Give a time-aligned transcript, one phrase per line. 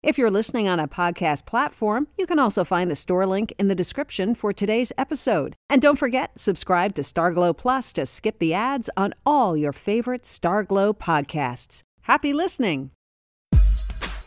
[0.00, 3.66] If you're listening on a podcast platform, you can also find the store link in
[3.66, 5.56] the description for today's episode.
[5.68, 10.22] And don't forget, subscribe to Starglow Plus to skip the ads on all your favorite
[10.22, 11.82] Starglow podcasts.
[12.02, 12.92] Happy listening!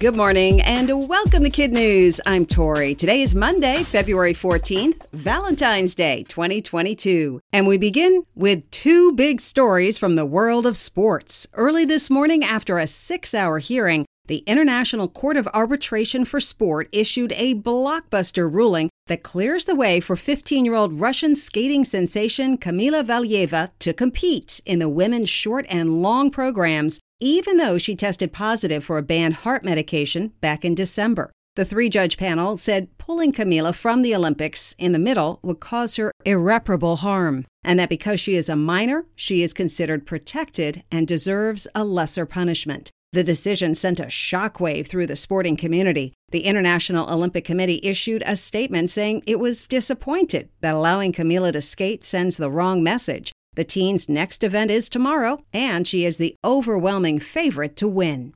[0.01, 2.19] Good morning and welcome to Kid News.
[2.25, 2.95] I'm Tori.
[2.95, 7.39] Today is Monday, February 14th, Valentine's Day 2022.
[7.53, 11.45] And we begin with two big stories from the world of sports.
[11.53, 16.87] Early this morning, after a six hour hearing, the International Court of Arbitration for Sport
[16.93, 22.57] issued a blockbuster ruling that clears the way for 15 year old Russian skating sensation
[22.57, 28.31] Kamila Valieva to compete in the women's short and long programs, even though she tested
[28.31, 31.29] positive for a banned heart medication back in December.
[31.57, 35.97] The three judge panel said pulling Kamila from the Olympics in the middle would cause
[35.97, 41.05] her irreparable harm, and that because she is a minor, she is considered protected and
[41.05, 42.91] deserves a lesser punishment.
[43.13, 46.13] The decision sent a shockwave through the sporting community.
[46.31, 51.61] The International Olympic Committee issued a statement saying it was disappointed that allowing Kamila to
[51.61, 53.33] skate sends the wrong message.
[53.55, 58.33] The teen's next event is tomorrow, and she is the overwhelming favorite to win.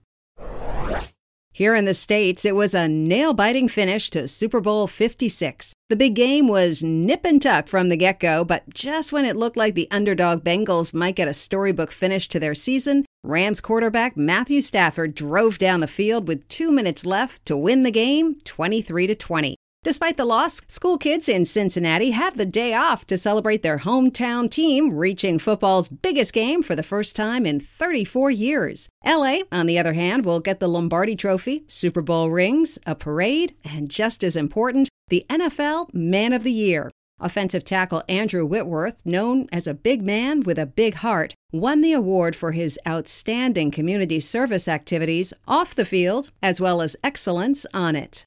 [1.53, 5.71] Here in the States, it was a nail biting finish to Super Bowl 56.
[5.87, 9.37] The big game was nip and tuck from the get go, but just when it
[9.37, 14.15] looked like the underdog Bengals might get a storybook finish to their season, Rams quarterback
[14.15, 19.07] Matthew Stafford drove down the field with two minutes left to win the game 23
[19.07, 19.55] to 20.
[19.83, 24.49] Despite the loss, school kids in Cincinnati had the day off to celebrate their hometown
[24.49, 28.89] team reaching football's biggest game for the first time in 34 years.
[29.03, 33.55] LA, on the other hand, will get the Lombardi Trophy, Super Bowl rings, a parade,
[33.63, 36.91] and just as important, the NFL Man of the Year.
[37.19, 41.93] Offensive tackle Andrew Whitworth, known as a big man with a big heart, won the
[41.93, 47.95] award for his outstanding community service activities off the field as well as excellence on
[47.95, 48.25] it.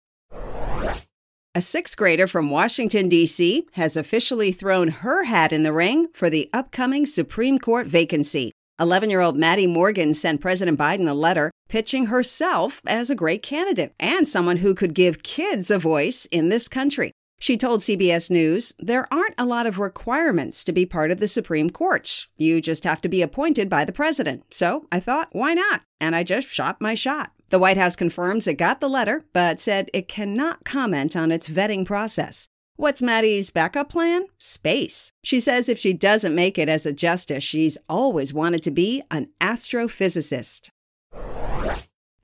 [1.54, 6.30] A sixth grader from Washington, D.C., has officially thrown her hat in the ring for
[6.30, 8.52] the upcoming Supreme Court vacancy.
[8.80, 13.42] 11 year old Maddie Morgan sent President Biden a letter pitching herself as a great
[13.42, 17.10] candidate and someone who could give kids a voice in this country.
[17.38, 21.28] She told CBS News, There aren't a lot of requirements to be part of the
[21.28, 22.26] Supreme Court.
[22.36, 24.52] You just have to be appointed by the president.
[24.52, 25.82] So I thought, why not?
[26.00, 27.32] And I just shot my shot.
[27.50, 31.48] The White House confirms it got the letter, but said it cannot comment on its
[31.48, 32.48] vetting process.
[32.76, 34.26] What's Maddie's backup plan?
[34.38, 35.12] Space.
[35.24, 39.02] She says if she doesn't make it as a justice, she's always wanted to be
[39.10, 40.70] an astrophysicist.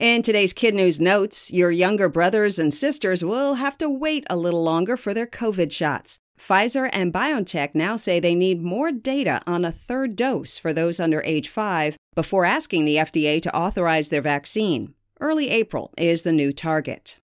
[0.00, 4.37] In today's Kid News notes, your younger brothers and sisters will have to wait a
[4.37, 6.19] little longer for their COVID shots.
[6.37, 10.99] Pfizer and BioNTech now say they need more data on a third dose for those
[10.99, 14.94] under age 5 before asking the FDA to authorize their vaccine.
[15.21, 17.19] Early April is the new target.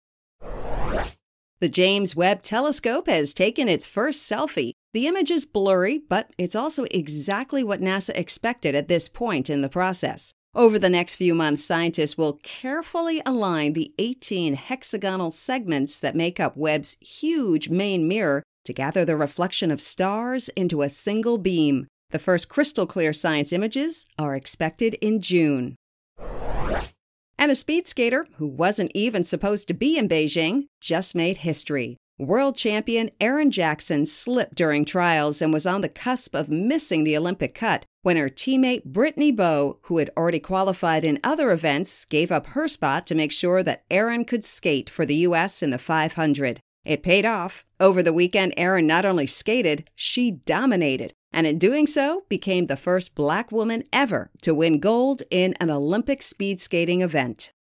[1.59, 4.75] The James Webb Telescope has taken its first selfie.
[4.95, 9.61] The image is blurry, but it's also exactly what NASA expected at this point in
[9.61, 10.35] the process.
[10.55, 16.41] Over the next few months, scientists will carefully align the 18 hexagonal segments that make
[16.41, 21.87] up Webb's huge main mirror to gather the reflection of stars into a single beam.
[22.11, 25.77] The first crystal clear science images are expected in June.
[27.39, 31.97] And a speed skater who wasn't even supposed to be in Beijing just made history.
[32.21, 37.17] World champion Erin Jackson slipped during trials and was on the cusp of missing the
[37.17, 42.31] Olympic cut when her teammate Brittany Bowe, who had already qualified in other events, gave
[42.31, 45.63] up her spot to make sure that Erin could skate for the U.S.
[45.63, 46.61] in the 500.
[46.85, 47.65] It paid off.
[47.81, 52.77] Over the weekend, Erin not only skated, she dominated, and in doing so, became the
[52.77, 57.55] first black woman ever to win gold in an Olympic speed skating event.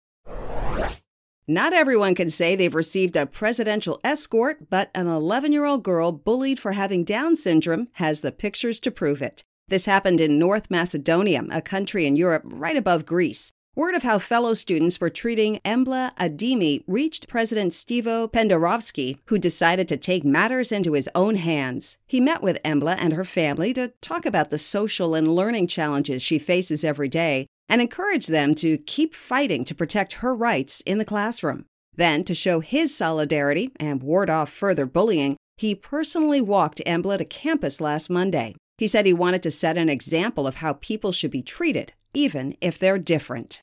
[1.51, 6.13] Not everyone can say they've received a presidential escort, but an 11 year old girl
[6.13, 9.45] bullied for having Down syndrome has the pictures to prove it.
[9.69, 13.51] This happened in North Macedonia, a country in Europe right above Greece.
[13.75, 19.89] Word of how fellow students were treating Embla Ademi reached President Stevo Pendarovsky, who decided
[19.89, 21.97] to take matters into his own hands.
[22.07, 26.21] He met with Embla and her family to talk about the social and learning challenges
[26.23, 30.99] she faces every day and encourage them to keep fighting to protect her rights in
[30.99, 31.65] the classroom.
[31.95, 37.25] Then, to show his solidarity and ward off further bullying, He personally walked Embla to
[37.25, 38.55] campus last Monday.
[38.79, 42.57] He said he wanted to set an example of how people should be treated, even
[42.61, 43.61] if they're different.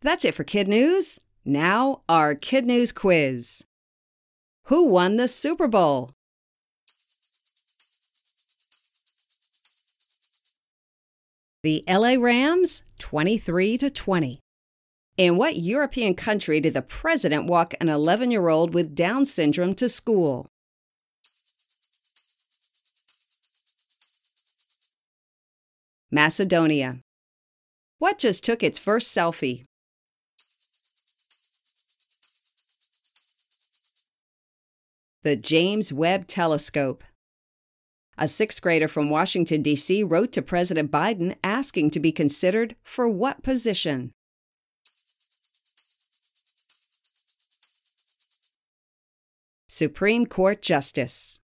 [0.00, 1.18] That's it for Kid News.
[1.44, 3.64] Now, our Kid News quiz.
[4.68, 6.12] Who won the Super Bowl?
[11.62, 14.40] The LA Rams, 23 to 20.
[15.18, 19.74] In what European country did the president walk an 11 year old with Down syndrome
[19.74, 20.46] to school?
[26.10, 27.00] Macedonia.
[27.98, 29.66] What just took its first selfie?
[35.20, 37.04] The James Webb Telescope.
[38.22, 40.02] A sixth grader from Washington, D.C.
[40.02, 44.12] wrote to President Biden asking to be considered for what position?
[49.68, 51.40] Supreme Court Justice.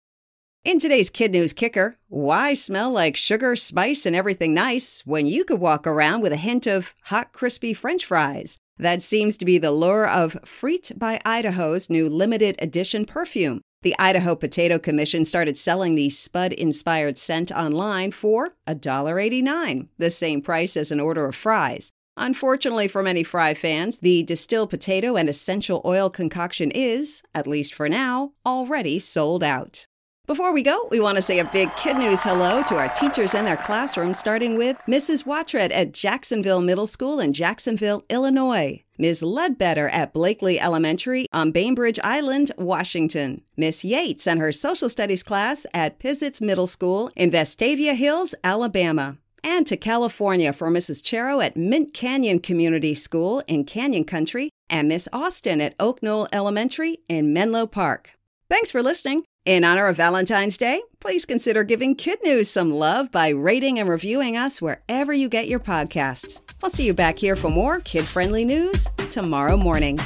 [0.63, 5.43] In today's Kid News Kicker, why smell like sugar, spice, and everything nice when you
[5.43, 8.57] could walk around with a hint of hot, crispy french fries?
[8.77, 13.59] That seems to be the lure of Frites by Idaho's new limited edition perfume.
[13.83, 20.43] The Idaho Potato Commission started selling the Spud inspired scent online for $1.89, the same
[20.43, 21.91] price as an order of fries.
[22.15, 27.73] Unfortunately for many fry fans, the distilled potato and essential oil concoction is, at least
[27.73, 29.87] for now, already sold out.
[30.27, 33.33] Before we go, we want to say a big kid news hello to our teachers
[33.33, 35.25] and their classrooms, starting with Mrs.
[35.25, 38.83] Watred at Jacksonville Middle School in Jacksonville, Illinois.
[39.01, 39.23] Ms.
[39.23, 43.41] Ledbetter at Blakely Elementary on Bainbridge Island, Washington.
[43.57, 49.17] Miss Yates and her social studies class at Pizitz Middle School in Vestavia Hills, Alabama
[49.43, 51.01] and to California for Mrs.
[51.01, 56.27] Chero at Mint Canyon Community School in Canyon Country and Miss Austin at Oak Knoll
[56.31, 58.19] Elementary in Menlo Park.
[58.49, 59.23] Thanks for listening.
[59.43, 63.89] In honor of Valentine's Day, please consider giving Kid News some love by rating and
[63.89, 66.41] reviewing us wherever you get your podcasts.
[66.61, 69.97] I'll see you back here for more kid friendly news tomorrow morning.